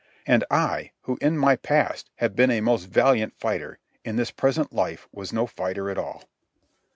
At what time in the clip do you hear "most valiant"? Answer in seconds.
2.59-3.35